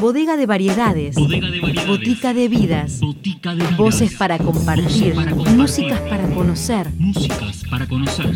Bodega 0.00 0.36
de 0.36 0.46
variedades. 0.46 1.16
Bodega 1.16 1.50
de 1.50 1.60
variedades. 1.60 1.88
Botica 1.88 2.34
de 2.34 2.48
vidas. 2.48 3.00
Botica 3.00 3.50
de 3.50 3.62
vidas. 3.62 3.76
Voces 3.76 4.14
para 4.14 4.38
compartir. 4.38 5.14
Voces 5.14 5.14
para 5.14 5.30
compartir. 5.32 5.56
Músicas 5.56 6.00
para 6.00 6.28
conocer. 6.28 6.92
Músicas 6.98 7.62
para 7.68 7.86
conocer. 7.86 8.26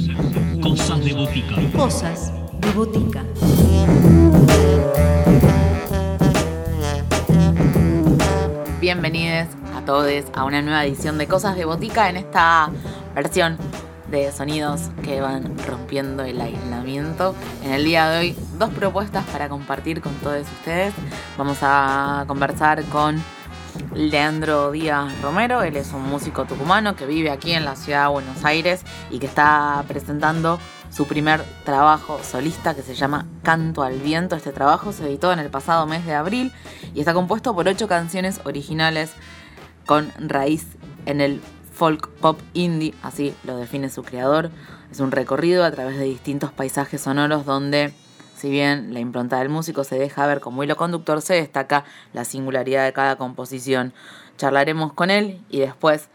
Cosas 0.61 1.05
de 1.05 1.13
botica. 1.13 1.55
Cosas 1.77 2.33
de 2.61 2.73
botica. 2.73 3.25
Bienvenidos 8.81 9.49
a 9.77 9.85
todos 9.85 10.25
a 10.33 10.45
una 10.45 10.63
nueva 10.63 10.85
edición 10.87 11.19
de 11.19 11.27
Cosas 11.29 11.55
de 11.55 11.67
Botica 11.67 12.09
en 12.09 12.17
esta 12.17 12.71
versión 13.15 13.59
de 14.11 14.33
sonidos 14.33 14.91
que 15.03 15.21
van 15.21 15.57
rompiendo 15.67 16.25
el 16.25 16.41
aislamiento. 16.41 17.35
En 17.63 17.73
el 17.73 17.85
día 17.85 18.09
de 18.11 18.19
hoy, 18.19 18.37
dos 18.59 18.71
propuestas 18.71 19.25
para 19.27 19.49
compartir 19.49 20.01
con 20.01 20.15
todos 20.17 20.43
ustedes. 20.59 20.93
Vamos 21.39 21.59
a 21.63 22.25
conversar 22.27 22.83
con 22.85 23.23
Leandro 23.95 24.73
Díaz 24.73 25.21
Romero, 25.23 25.63
él 25.63 25.77
es 25.77 25.93
un 25.93 26.03
músico 26.03 26.45
tucumano 26.45 26.97
que 26.97 27.07
vive 27.07 27.31
aquí 27.31 27.53
en 27.53 27.65
la 27.65 27.77
ciudad 27.77 28.05
de 28.05 28.11
Buenos 28.11 28.45
Aires 28.45 28.83
y 29.11 29.19
que 29.19 29.27
está 29.27 29.85
presentando 29.87 30.59
su 30.91 31.07
primer 31.07 31.45
trabajo 31.65 32.21
solista 32.23 32.75
que 32.75 32.83
se 32.83 32.95
llama 32.95 33.27
Canto 33.43 33.83
al 33.83 34.01
Viento. 34.01 34.35
Este 34.35 34.53
trabajo 34.53 34.93
se 34.93 35.07
editó 35.07 35.33
en 35.33 35.39
el 35.39 35.51
pasado 35.51 35.87
mes 35.87 36.05
de 36.05 36.15
abril 36.15 36.53
y 36.95 37.01
está 37.01 37.15
compuesto 37.15 37.55
por 37.55 37.69
ocho 37.69 37.87
canciones 37.87 38.41
originales 38.45 39.13
con 39.87 40.13
raíz 40.19 40.67
en 41.07 41.21
el 41.21 41.41
folk 41.81 42.11
pop 42.21 42.39
indie, 42.53 42.93
así 43.03 43.35
lo 43.43 43.57
define 43.57 43.89
su 43.89 44.03
creador. 44.03 44.51
Es 44.93 45.01
un 45.01 45.13
recorrido 45.13 45.65
a 45.65 45.71
través 45.71 45.97
de 45.97 46.05
distintos 46.05 46.53
paisajes 46.53 47.01
sonoros 47.01 47.47
donde, 47.47 47.95
si 48.37 48.51
bien 48.51 48.93
la 48.93 49.01
impronta 49.01 49.39
del 49.39 49.49
músico 49.49 49.83
se 49.83 49.99
deja 49.99 50.27
ver 50.27 50.41
como 50.41 50.63
hilo 50.63 50.77
conductor, 50.77 51.23
se 51.23 51.33
destaca 51.33 51.85
la 52.13 52.27
singularidad 52.27 52.85
de 52.85 52.93
cada 52.93 53.17
composición. 53.17 53.95
Charlaremos 54.37 54.93
con 54.93 55.09
él 55.09 55.41
y 55.49 55.61
después 55.61 56.11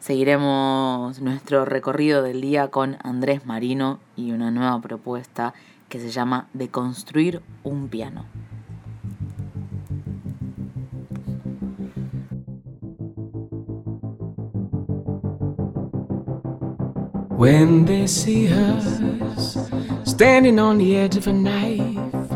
seguiremos 0.00 1.20
nuestro 1.20 1.64
recorrido 1.64 2.24
del 2.24 2.40
día 2.40 2.72
con 2.72 2.98
Andrés 3.04 3.46
Marino 3.46 4.00
y 4.16 4.32
una 4.32 4.50
nueva 4.50 4.80
propuesta 4.80 5.54
que 5.88 6.00
se 6.00 6.10
llama 6.10 6.48
De 6.52 6.68
construir 6.68 7.42
un 7.62 7.86
piano. 7.86 8.24
When 17.36 17.84
they 17.84 18.06
see 18.06 18.48
us 18.50 18.98
standing 20.04 20.58
on 20.58 20.78
the 20.78 20.96
edge 20.96 21.18
of 21.18 21.26
a 21.26 21.34
knife, 21.34 22.30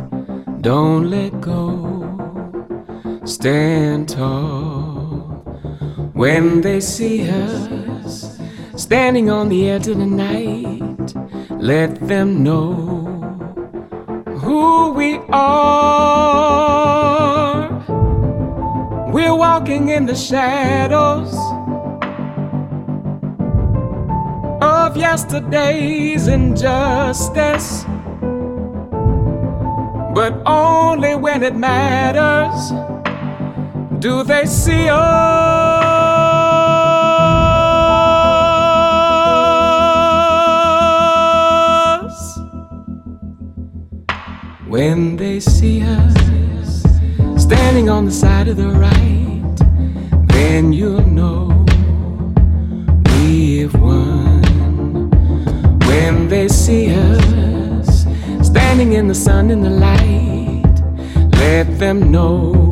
don't 0.61 1.09
let 1.09 1.41
go, 1.41 3.19
stand 3.25 4.11
tall. 4.11 5.21
When 6.13 6.61
they 6.61 6.81
see 6.81 7.31
us 7.31 8.39
standing 8.77 9.31
on 9.31 9.49
the 9.49 9.71
edge 9.71 9.89
of 9.89 9.97
the 9.97 10.05
night, 10.05 11.15
let 11.49 11.99
them 12.07 12.43
know 12.43 12.75
who 14.27 14.93
we 14.93 15.19
are. 15.33 16.91
We're 19.11 19.35
walking 19.35 19.89
in 19.89 20.05
the 20.05 20.15
shadows 20.15 21.35
yesterday's 25.01 26.29
injustice. 26.29 27.85
But 30.15 30.43
only 30.45 31.15
when 31.15 31.43
it 31.43 31.57
matters 31.57 32.73
do 33.99 34.23
they 34.23 34.45
see 34.45 34.89
us. 34.91 34.99
When 44.69 45.17
they 45.17 45.41
see 45.41 45.83
us 45.83 46.15
standing 47.43 47.89
on 47.89 48.05
the 48.05 48.13
side 48.13 48.49
of 48.49 48.57
the 48.57 48.69
right, 48.69 49.57
then 50.29 50.73
you'll 50.73 51.07
know 51.07 51.40
in 59.51 59.61
the 59.63 59.71
light. 59.71 60.63
Let 61.41 61.79
them 61.79 62.13
know 62.13 62.69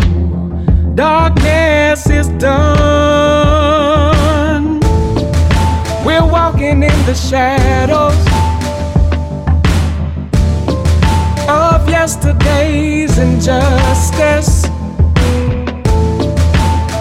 darkness 0.95 2.09
is 2.09 2.29
done. 2.39 3.59
We're 6.07 6.25
walking 6.25 6.85
in 6.85 6.99
the 7.07 7.15
shadows 7.15 8.23
of 11.49 11.89
yesterday's 11.89 13.19
injustice, 13.19 14.63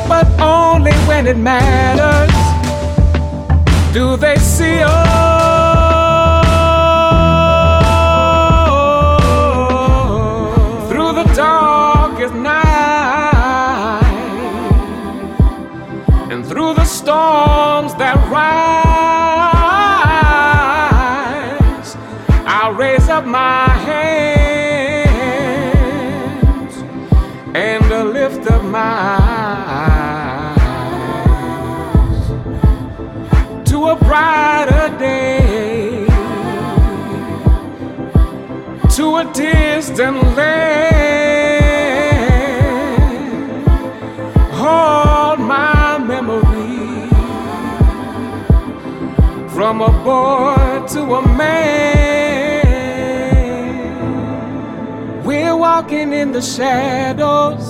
but 0.07 0.27
only 0.41 0.93
when 1.09 1.27
it 1.27 1.37
matters 1.37 2.33
do 3.93 4.17
they 4.17 4.37
see 4.37 4.79
us 4.81 5.36
up 23.17 23.25
my 23.25 23.67
hands 23.89 25.15
and 27.55 27.91
uh, 27.91 28.03
lift 28.03 28.45
up 28.51 28.63
my 28.63 29.17
eyes 29.89 30.57
to 33.67 33.87
a 33.87 33.95
brighter 33.95 34.89
day, 34.99 36.05
to 38.95 39.05
a 39.15 39.23
distant 39.33 40.17
land. 40.37 40.77
Hold 44.61 45.39
my 45.39 45.97
memory 45.97 47.09
from 49.49 49.81
a 49.81 49.91
boy 50.05 50.85
to 50.93 51.01
a 51.15 51.21
man. 51.35 52.16
Walking 55.67 56.13
in 56.13 56.31
the 56.31 56.41
shadows 56.41 57.67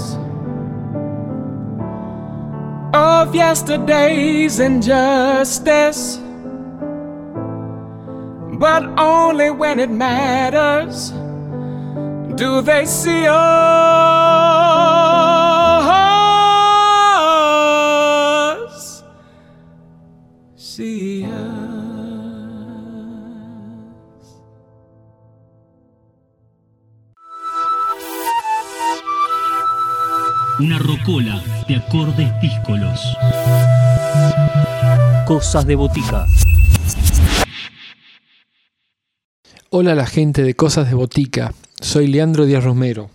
of 2.93 3.33
yesterday's 3.33 4.59
injustice. 4.59 6.19
But 8.65 8.83
only 8.99 9.49
when 9.49 9.79
it 9.79 9.89
matters 9.89 11.09
do 12.41 12.61
they 12.61 12.85
see 12.85 13.25
us. 13.27 14.06
Una 30.59 30.79
rocola 30.79 31.43
de 31.67 31.75
acordes 31.75 32.31
díscolos. 32.41 32.99
Cosas 35.27 35.67
de 35.67 35.75
botica. 35.75 36.25
Hola 39.69 39.91
a 39.91 39.95
la 39.95 40.07
gente 40.07 40.41
de 40.41 40.55
Cosas 40.55 40.89
de 40.89 40.95
Botica, 40.95 41.53
soy 41.79 42.07
Leandro 42.07 42.47
Díaz 42.47 42.63
Romero. 42.63 43.11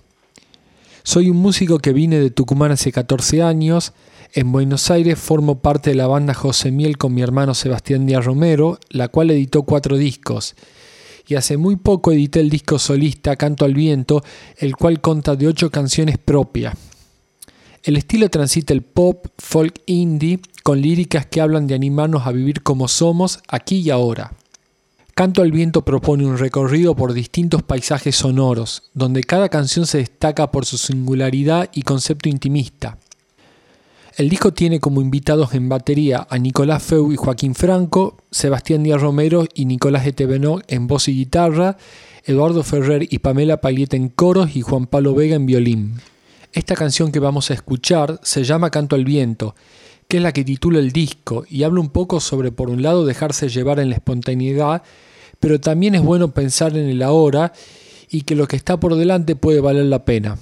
Soy 1.03 1.31
un 1.31 1.39
músico 1.39 1.81
que 1.81 1.93
vine 1.93 2.21
de 2.21 2.31
Tucumán 2.31 2.71
hace 2.71 2.93
14 2.93 3.43
años, 3.43 3.93
en 4.35 4.53
Buenos 4.53 4.89
Aires 4.93 5.19
formo 5.19 5.59
parte 5.59 5.91
de 5.91 5.97
la 5.97 6.07
banda 6.07 6.35
José 6.35 6.71
Miel 6.71 6.97
con 6.97 7.13
mi 7.13 7.23
hermano 7.23 7.55
Sebastián 7.55 8.07
Díaz 8.07 8.25
Romero, 8.25 8.79
la 8.89 9.09
cual 9.09 9.33
editó 9.33 9.65
cuatro 9.65 9.97
discos. 9.97 10.55
Y 11.27 11.35
hace 11.35 11.57
muy 11.57 11.75
poco 11.75 12.13
edité 12.13 12.39
el 12.39 12.51
disco 12.51 12.79
solista 12.79 13.35
Canto 13.35 13.65
al 13.65 13.75
Viento, 13.75 14.23
el 14.59 14.77
cual 14.77 15.01
conta 15.01 15.35
de 15.35 15.49
ocho 15.49 15.71
canciones 15.71 16.19
propias. 16.19 16.92
El 17.85 17.97
estilo 17.97 18.29
transita 18.29 18.73
el 18.73 18.83
pop, 18.83 19.27
folk 19.39 19.83
indie, 19.87 20.39
con 20.63 20.81
líricas 20.81 21.27
que 21.27 21.41
hablan 21.41 21.67
de 21.67 21.75
animarnos 21.75 22.27
a 22.27 22.31
vivir 22.31 22.63
como 22.63 22.87
somos 22.87 23.41
aquí 23.49 23.79
y 23.79 23.91
ahora. 23.91 24.35
Canto 25.15 25.43
al 25.43 25.51
Viento 25.51 25.85
propone 25.85 26.25
un 26.25 26.39
recorrido 26.39 26.95
por 26.95 27.13
distintos 27.13 27.65
paisajes 27.65 28.15
sonoros, 28.15 28.85
donde 28.95 29.25
cada 29.25 29.49
canción 29.49 29.87
se 29.87 29.99
destaca 29.99 30.53
por 30.53 30.65
su 30.65 30.79
singularidad 30.79 31.71
y 31.75 31.83
concepto 31.83 32.29
intimista. 32.29 32.99
El 34.17 34.29
disco 34.29 34.53
tiene 34.53 34.79
como 34.79 35.01
invitados 35.01 35.53
en 35.55 35.69
batería 35.69 36.25
a 36.31 36.39
Nicolás 36.39 36.85
Feu 36.85 37.13
y 37.13 37.17
Joaquín 37.17 37.57
Franco, 37.57 38.19
Sebastián 38.31 38.85
Díaz 38.85 39.01
Romero 39.01 39.45
y 39.55 39.65
Nicolás 39.65 40.07
Etebenot 40.07 40.63
en 40.69 40.87
voz 40.87 41.09
y 41.09 41.17
guitarra, 41.17 41.77
Eduardo 42.25 42.63
Ferrer 42.63 43.09
y 43.11 43.19
Pamela 43.19 43.61
Palieta 43.61 43.97
en 43.97 44.09
coros 44.09 44.55
y 44.55 44.61
Juan 44.63 44.87
Pablo 44.87 45.17
Vega 45.17 45.35
en 45.35 45.47
violín. 45.47 45.95
Esta 46.53 46.75
canción 46.75 47.13
que 47.13 47.19
vamos 47.19 47.51
a 47.51 47.55
escuchar 47.55 48.21
se 48.23 48.45
llama 48.45 48.69
Canto 48.69 48.95
al 48.95 49.07
Viento, 49.07 49.55
que 50.07 50.19
es 50.19 50.23
la 50.23 50.33
que 50.33 50.45
titula 50.45 50.81
el 50.81 50.93
disco 50.93 51.47
y 51.49 51.63
habla 51.63 51.81
un 51.81 51.89
poco 51.89 52.21
sobre, 52.21 52.53
por 52.53 52.69
un 52.69 52.83
lado, 52.83 53.07
dejarse 53.07 53.49
llevar 53.49 53.81
en 53.81 53.89
la 53.89 53.95
espontaneidad, 53.95 54.83
pero 55.41 55.61
también 55.61 55.95
es 55.95 56.03
bueno 56.03 56.35
pensar 56.35 56.77
en 56.77 56.91
el 56.91 57.03
ahora 57.03 57.55
y 58.11 58.23
que 58.23 58.35
lo 58.35 58.47
que 58.47 58.57
está 58.57 58.79
por 58.79 58.97
delante 58.97 59.35
puede 59.35 59.61
valer 59.61 59.87
la 59.87 60.05
pena. 60.05 60.37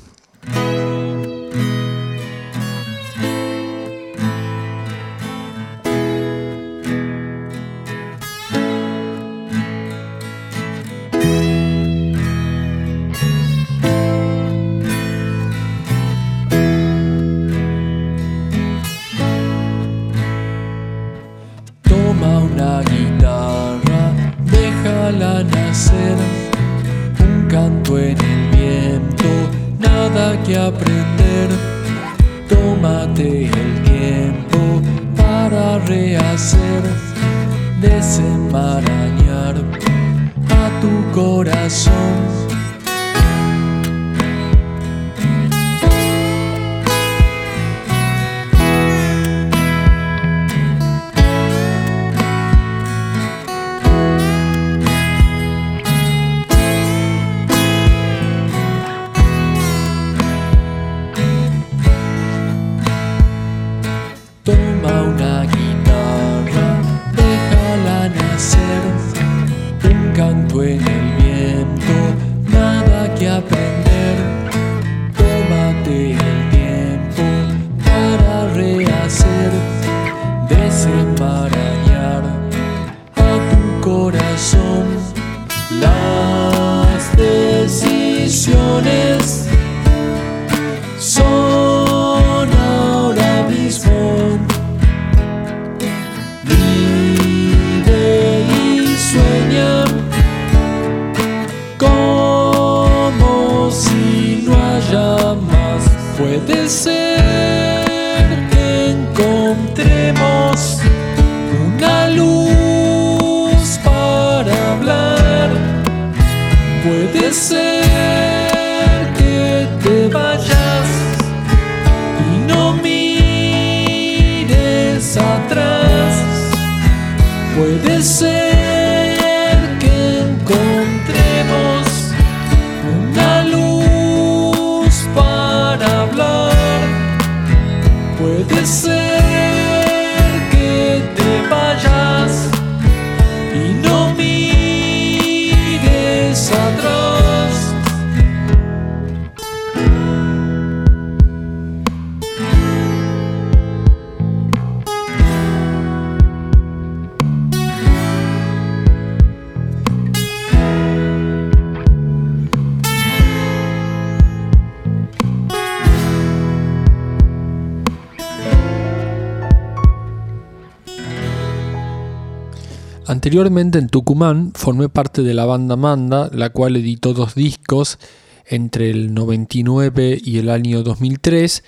Anteriormente 173.31 173.79
en 173.79 173.89
Tucumán 173.89 174.51
formé 174.57 174.89
parte 174.89 175.23
de 175.23 175.35
la 175.35 175.45
banda 175.45 175.77
Manda, 175.77 176.29
la 176.33 176.51
cual 176.51 176.75
editó 176.75 177.15
dos 177.15 177.37
discos 177.37 178.01
entre 178.45 178.91
el 178.91 179.15
99 179.15 180.21
y 180.21 180.39
el 180.39 180.51
año 180.51 180.83
2003 180.83 181.63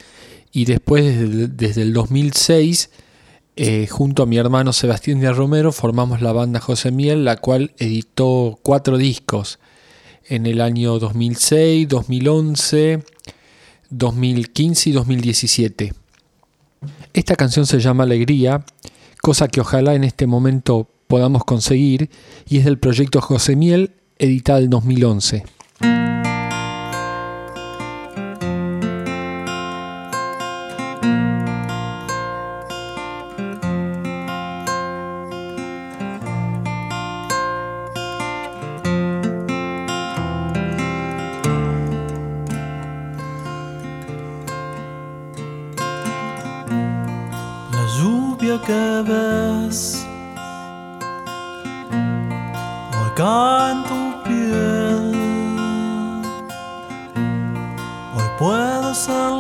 y 0.51 0.65
después 0.65 1.57
desde, 1.57 1.83
el 1.83 1.93
2006 1.93 2.91
eh, 3.55 3.87
junto 3.87 4.25
a 4.25 4.27
mi 4.27 4.39
hermano 4.39 4.73
Sebastián 4.73 5.21
Díaz 5.21 5.37
Romero 5.37 5.71
formamos 5.71 6.21
la 6.21 6.33
banda 6.33 6.59
José 6.59 6.91
Miel, 6.91 7.25
la 7.25 7.37
cual 7.37 7.71
editó 7.79 8.59
cuatro 8.65 8.97
discos 8.99 9.61
en 10.27 10.47
el 10.47 10.61
año 10.61 10.99
2006, 10.99 11.87
2011, 11.87 13.05
2015 13.89 14.91
y 14.91 14.93
2017. 14.93 15.95
Esta 17.15 17.37
canción 17.37 17.67
se 17.67 17.79
llama 17.79 18.03
Alegría, 18.03 18.65
cosa 19.21 19.47
que 19.47 19.61
ojalá 19.61 19.95
en 19.95 20.03
este 20.03 20.27
momento 20.27 20.89
podamos 21.13 21.45
conseguir 21.45 22.09
y 22.49 22.57
es 22.57 22.65
del 22.65 22.79
proyecto 22.79 23.21
José 23.21 23.55
Miel, 23.55 23.91
editada 24.19 24.61
en 24.61 24.71
2011. 24.71 25.45
So. 59.05 59.32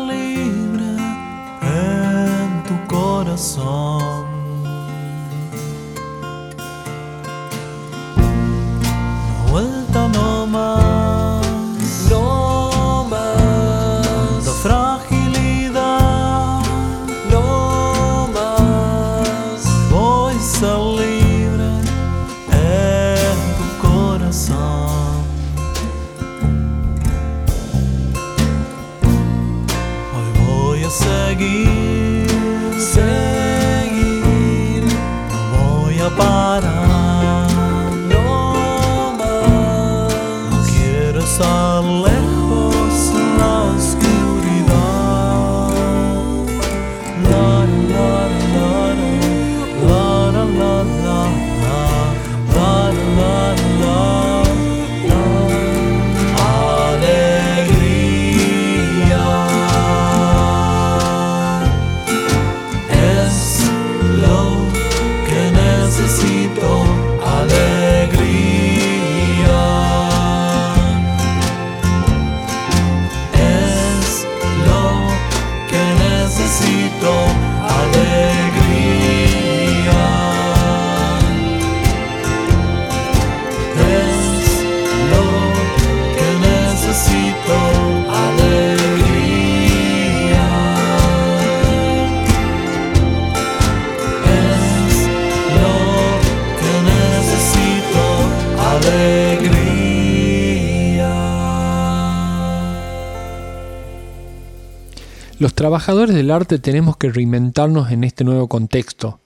Los 105.42 105.54
trabajadores 105.54 106.14
del 106.14 106.30
arte 106.30 106.60
tenemos 106.60 106.96
que 106.96 107.10
reinventarnos 107.10 107.90
en 107.90 108.04
este 108.04 108.22
nuevo 108.22 108.46
contexto. 108.46 109.18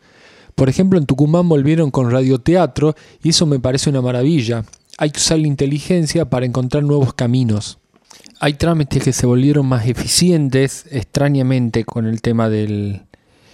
Por 0.55 0.71
ejemplo, 0.71 0.99
en 0.99 1.05
Tucumán 1.05 1.47
volvieron 1.47 1.91
con 1.91 2.11
radioteatro 2.11 2.95
y 3.23 3.29
eso 3.29 3.45
me 3.45 3.61
parece 3.61 3.91
una 3.91 4.01
maravilla. 4.01 4.65
Hay 4.97 5.11
que 5.11 5.19
usar 5.19 5.41
la 5.41 5.47
inteligencia 5.47 6.25
para 6.31 6.47
encontrar 6.47 6.85
nuevos 6.85 7.13
caminos. 7.13 7.81
Hay 8.41 8.55
trámites 8.55 9.05
que 9.05 9.13
se 9.13 9.27
volvieron 9.27 9.67
más 9.67 9.87
eficientes, 9.87 10.87
extrañamente, 10.91 11.85
con 11.85 12.07
el 12.07 12.23
tema 12.23 12.49
del 12.49 13.03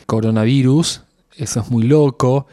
coronavirus. 0.06 1.02
Eso 1.36 1.58
es 1.62 1.68
muy 1.68 1.82
loco. 1.82 2.46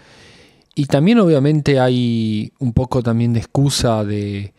Y 0.73 0.85
también 0.85 1.19
obviamente 1.19 1.79
hay 1.79 2.51
un 2.57 2.73
poco 2.73 3.03
también 3.03 3.33
de 3.33 3.41
excusa 3.41 4.03
de, 4.03 4.55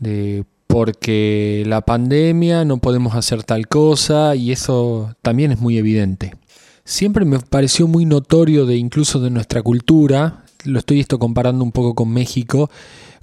de 0.00 0.44
porque 0.68 1.64
la 1.66 1.80
pandemia 1.80 2.64
no 2.64 2.76
podemos 2.76 3.16
hacer 3.16 3.42
tal 3.42 3.66
cosa 3.66 4.36
y 4.36 4.52
eso 4.52 5.16
también 5.22 5.50
es 5.50 5.58
muy 5.58 5.78
evidente. 5.78 6.36
Siempre 6.84 7.24
me 7.24 7.40
pareció 7.40 7.88
muy 7.88 8.04
notorio 8.04 8.64
de 8.66 8.76
incluso 8.76 9.18
de 9.18 9.30
nuestra 9.30 9.62
cultura, 9.62 10.44
lo 10.64 10.78
estoy 10.78 11.00
esto 11.00 11.18
comparando 11.18 11.64
un 11.64 11.72
poco 11.72 11.94
con 11.94 12.10
México, 12.10 12.70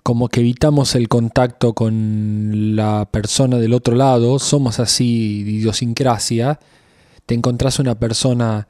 como 0.04 0.28
que 0.28 0.42
evitamos 0.42 0.96
el 0.96 1.08
contacto 1.08 1.74
con 1.74 2.76
la 2.76 3.08
persona 3.10 3.58
del 3.58 3.74
otro 3.74 3.96
lado, 3.96 4.40
somos 4.40 4.80
así 4.80 5.44
de 5.44 5.52
idiosincrasia, 5.52 6.60
te 7.26 7.36
encontrás 7.36 7.80
una 7.80 7.96
persona 7.96 8.68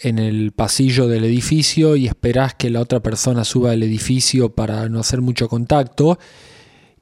en 0.00 0.18
el 0.18 0.52
pasillo 0.52 1.08
del 1.08 1.24
edificio 1.24 1.96
y 1.96 2.06
esperás 2.06 2.54
que 2.54 2.70
la 2.70 2.80
otra 2.80 3.00
persona 3.00 3.44
suba 3.44 3.72
al 3.72 3.82
edificio 3.82 4.50
para 4.50 4.88
no 4.88 5.00
hacer 5.00 5.20
mucho 5.20 5.48
contacto. 5.48 6.18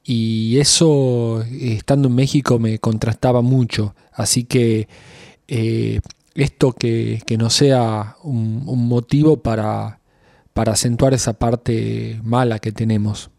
Y 0.09 0.57
eso, 0.57 1.43
estando 1.51 2.07
en 2.07 2.15
México, 2.15 2.59
me 2.59 2.79
contrastaba 2.79 3.41
mucho. 3.41 3.93
Así 4.13 4.45
que 4.45 4.87
eh, 5.49 5.99
esto 6.33 6.71
que, 6.71 7.21
que 7.25 7.37
no 7.37 7.49
sea 7.49 8.15
un, 8.23 8.63
un 8.67 8.87
motivo 8.87 9.43
para, 9.43 9.99
para 10.53 10.71
acentuar 10.71 11.13
esa 11.13 11.33
parte 11.33 12.21
mala 12.23 12.59
que 12.59 12.71
tenemos. 12.71 13.31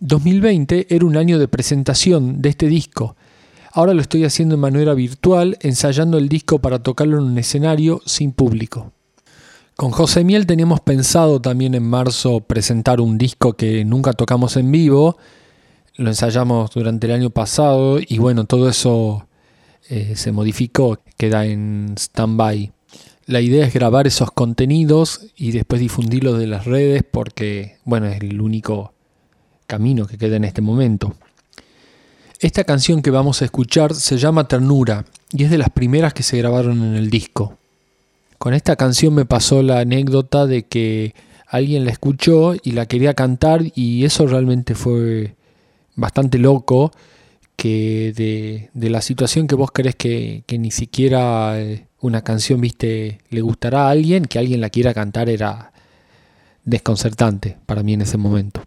2020 0.00 0.88
era 0.90 1.06
un 1.06 1.16
año 1.16 1.38
de 1.38 1.46
presentación 1.46 2.42
de 2.42 2.48
este 2.48 2.66
disco. 2.66 3.14
Ahora 3.72 3.94
lo 3.94 4.00
estoy 4.00 4.24
haciendo 4.24 4.56
de 4.56 4.62
manera 4.62 4.94
virtual, 4.94 5.58
ensayando 5.60 6.18
el 6.18 6.28
disco 6.28 6.58
para 6.58 6.82
tocarlo 6.82 7.18
en 7.18 7.24
un 7.24 7.38
escenario 7.38 8.02
sin 8.04 8.32
público. 8.32 8.90
Con 9.76 9.92
José 9.92 10.24
Miel 10.24 10.46
teníamos 10.46 10.80
pensado 10.80 11.40
también 11.40 11.76
en 11.76 11.84
marzo 11.84 12.40
presentar 12.40 13.00
un 13.00 13.16
disco 13.16 13.52
que 13.52 13.84
nunca 13.84 14.12
tocamos 14.12 14.56
en 14.56 14.72
vivo. 14.72 15.16
Lo 16.00 16.08
ensayamos 16.08 16.70
durante 16.70 17.06
el 17.06 17.12
año 17.12 17.28
pasado 17.28 17.98
y 18.00 18.16
bueno, 18.16 18.46
todo 18.46 18.70
eso 18.70 19.28
eh, 19.90 20.14
se 20.16 20.32
modificó, 20.32 20.98
queda 21.18 21.44
en 21.44 21.94
stand-by. 21.94 22.72
La 23.26 23.42
idea 23.42 23.66
es 23.66 23.74
grabar 23.74 24.06
esos 24.06 24.30
contenidos 24.30 25.26
y 25.36 25.52
después 25.52 25.78
difundirlos 25.78 26.38
de 26.38 26.46
las 26.46 26.64
redes 26.64 27.02
porque, 27.02 27.76
bueno, 27.84 28.06
es 28.06 28.18
el 28.22 28.40
único 28.40 28.94
camino 29.66 30.06
que 30.06 30.16
queda 30.16 30.36
en 30.36 30.44
este 30.44 30.62
momento. 30.62 31.16
Esta 32.38 32.64
canción 32.64 33.02
que 33.02 33.10
vamos 33.10 33.42
a 33.42 33.44
escuchar 33.44 33.94
se 33.94 34.16
llama 34.16 34.48
Ternura 34.48 35.04
y 35.32 35.44
es 35.44 35.50
de 35.50 35.58
las 35.58 35.68
primeras 35.68 36.14
que 36.14 36.22
se 36.22 36.38
grabaron 36.38 36.82
en 36.82 36.94
el 36.94 37.10
disco. 37.10 37.58
Con 38.38 38.54
esta 38.54 38.74
canción 38.76 39.12
me 39.12 39.26
pasó 39.26 39.62
la 39.62 39.80
anécdota 39.80 40.46
de 40.46 40.62
que 40.62 41.14
alguien 41.46 41.84
la 41.84 41.90
escuchó 41.90 42.54
y 42.54 42.70
la 42.70 42.86
quería 42.86 43.12
cantar 43.12 43.64
y 43.74 44.06
eso 44.06 44.26
realmente 44.26 44.74
fue 44.74 45.34
bastante 46.00 46.38
loco 46.38 46.90
que 47.56 48.70
de, 48.74 48.90
la 48.90 49.02
situación 49.02 49.46
que 49.46 49.54
vos 49.54 49.70
crees 49.70 49.94
que, 49.94 50.44
que 50.46 50.58
ni 50.58 50.70
siquiera 50.70 51.60
eh, 51.60 51.86
una 52.00 52.22
canción 52.22 52.60
viste 52.60 53.18
le 53.28 53.42
gustará 53.42 53.86
a 53.86 53.90
alguien, 53.90 54.24
que 54.24 54.38
alguien 54.38 54.60
la 54.60 54.70
quiera 54.70 54.94
cantar 54.94 55.28
era 55.28 55.72
desconcertante 56.64 57.58
para 57.66 57.82
mí 57.82 57.92
en 57.92 58.02
ese 58.02 58.16
momento. 58.16 58.62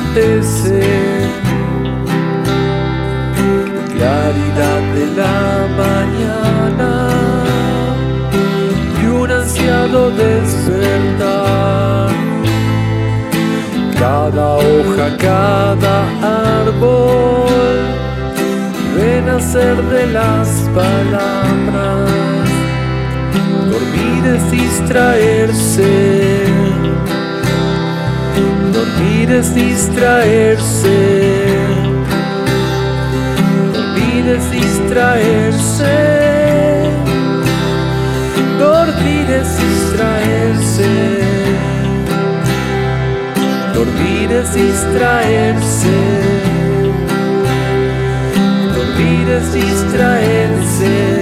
acontece. 0.00 0.80
Claridad 3.96 4.82
de 4.94 5.06
la 5.16 5.40
mañana 5.76 6.92
y 9.02 9.04
un 9.06 9.30
ansiado 9.30 10.10
despertar. 10.10 12.10
Cada 13.98 14.56
hoja, 14.56 15.16
cada 15.18 16.04
árbol, 16.62 17.78
renacer 18.96 19.76
de 19.76 20.06
las 20.06 20.48
palabras. 20.74 22.10
Dormir 23.70 24.24
es 24.34 24.44
distraerse, 24.50 26.29
Dormir 29.30 29.44
es 29.44 29.54
distraerse. 29.54 30.98
Dormir 33.72 34.28
es 34.28 34.50
distraerse. 34.50 35.94
Dormir 38.58 39.30
es 39.30 39.56
distraerse. 39.56 40.90
Dormir 43.72 44.32
es 44.32 44.52
distraerse. 44.52 45.94
Dormir 48.74 49.28
es 49.28 49.52
distraerse. 49.52 51.20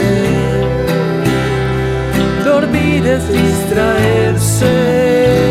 Dormir 2.42 3.06
es 3.06 3.28
distraerse. 3.28 5.47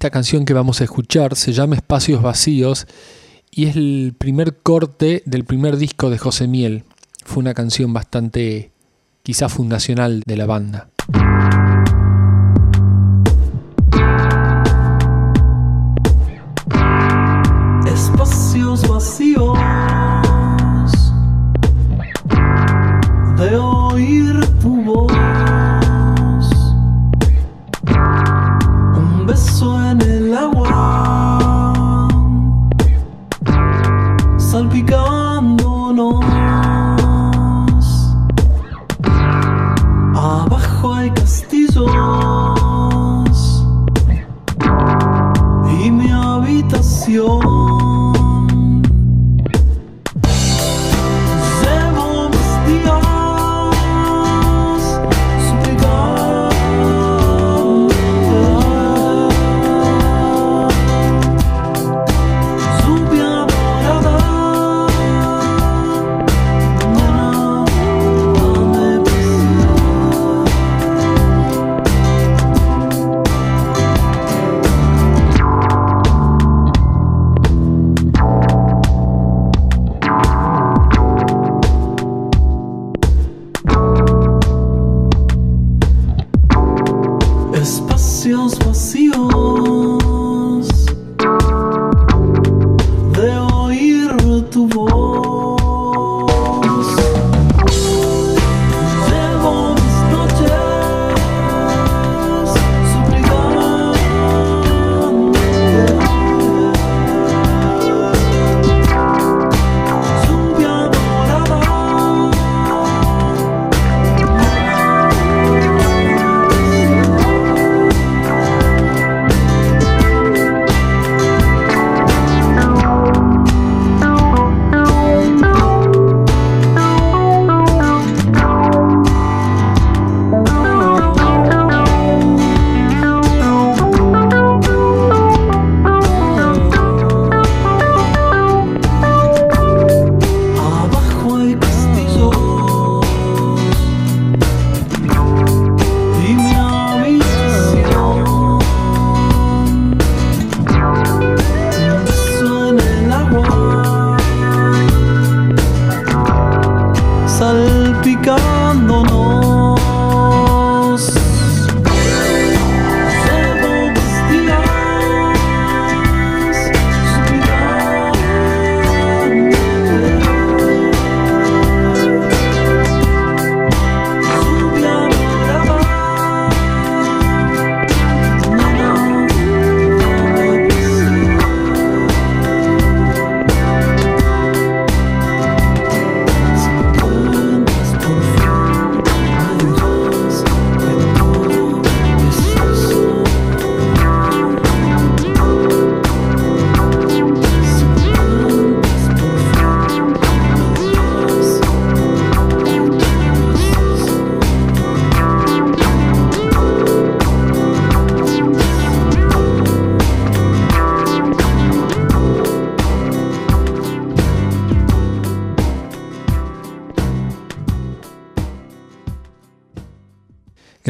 Esta 0.00 0.08
canción 0.08 0.46
que 0.46 0.54
vamos 0.54 0.80
a 0.80 0.84
escuchar 0.84 1.36
se 1.36 1.52
llama 1.52 1.76
Espacios 1.76 2.22
Vacíos 2.22 2.86
y 3.50 3.66
es 3.66 3.76
el 3.76 4.14
primer 4.16 4.56
corte 4.56 5.22
del 5.26 5.44
primer 5.44 5.76
disco 5.76 6.08
de 6.08 6.16
José 6.16 6.48
Miel. 6.48 6.84
Fue 7.26 7.42
una 7.42 7.52
canción 7.52 7.92
bastante 7.92 8.72
quizá 9.22 9.50
fundacional 9.50 10.22
de 10.24 10.36
la 10.38 10.46
banda. 10.46 10.88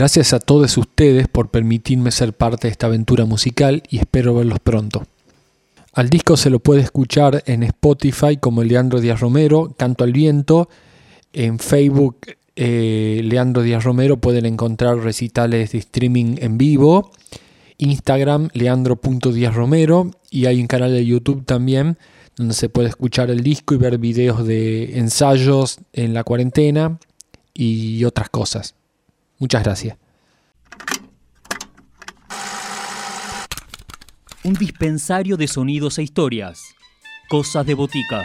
Gracias 0.01 0.33
a 0.33 0.41
todos 0.41 0.79
ustedes 0.79 1.29
por 1.29 1.51
permitirme 1.51 2.11
ser 2.11 2.33
parte 2.33 2.67
de 2.67 2.73
esta 2.73 2.87
aventura 2.87 3.27
musical 3.27 3.83
y 3.91 3.99
espero 3.99 4.35
verlos 4.35 4.59
pronto. 4.59 5.03
Al 5.93 6.09
disco 6.09 6.39
se 6.39 6.49
lo 6.49 6.59
puede 6.59 6.81
escuchar 6.81 7.43
en 7.45 7.63
Spotify 7.65 8.39
como 8.39 8.65
Leandro 8.65 8.99
Díaz 8.99 9.21
Romero, 9.21 9.75
Canto 9.77 10.05
al 10.05 10.15
Viento, 10.15 10.71
en 11.35 11.59
Facebook 11.59 12.29
eh, 12.57 13.21
Leandro 13.25 13.61
Díaz 13.61 13.85
Romero 13.85 14.17
pueden 14.17 14.47
encontrar 14.47 14.97
recitales 14.97 15.73
de 15.73 15.79
streaming 15.81 16.37
en 16.39 16.57
vivo, 16.57 17.11
Instagram 17.77 18.49
leandro.díaz 18.55 19.55
Romero 19.55 20.13
y 20.31 20.47
hay 20.47 20.63
un 20.63 20.67
canal 20.67 20.93
de 20.93 21.05
YouTube 21.05 21.45
también 21.45 21.99
donde 22.37 22.55
se 22.55 22.71
puede 22.71 22.89
escuchar 22.89 23.31
el 23.31 23.43
disco 23.43 23.75
y 23.75 23.77
ver 23.77 23.99
videos 23.99 24.47
de 24.47 24.99
ensayos 24.99 25.79
en 25.93 26.15
la 26.15 26.25
cuarentena 26.25 26.99
y 27.53 28.03
otras 28.05 28.31
cosas. 28.31 28.80
Muchas 29.41 29.65
gracias. 29.65 29.97
Un 34.45 34.55
dispensario 34.55 35.37
de 35.37 35.49
sonidos 35.49 35.99
e 35.99 36.03
historias. 36.03 36.63
Cosas 37.29 37.67
de 37.67 37.75
botica. 37.75 38.25